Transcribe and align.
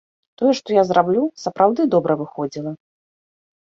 Тое, 0.41 0.53
што 0.59 0.69
я 0.77 0.83
зраблю, 0.91 1.23
сапраўды 1.43 1.81
добра 1.93 2.13
выходзіла. 2.25 2.71